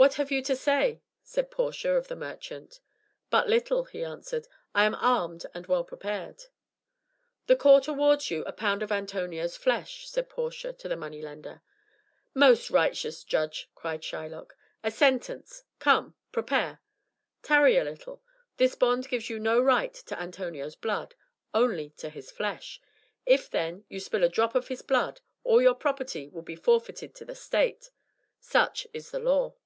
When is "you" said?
0.32-0.40, 8.30-8.42, 19.28-19.38, 23.90-24.00